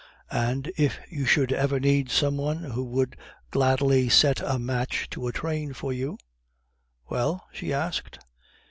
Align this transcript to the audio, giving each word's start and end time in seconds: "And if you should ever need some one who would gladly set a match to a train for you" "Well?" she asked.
"And 0.33 0.71
if 0.77 0.97
you 1.11 1.27
should 1.27 1.51
ever 1.53 1.79
need 1.79 2.09
some 2.09 2.35
one 2.35 2.63
who 2.63 2.83
would 2.85 3.15
gladly 3.51 4.09
set 4.09 4.41
a 4.41 4.57
match 4.57 5.07
to 5.11 5.27
a 5.27 5.31
train 5.31 5.73
for 5.73 5.93
you" 5.93 6.17
"Well?" 7.11 7.45
she 7.51 7.71
asked. 7.71 8.17